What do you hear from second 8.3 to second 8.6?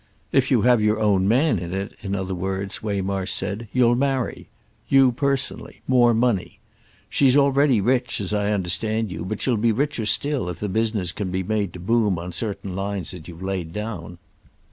I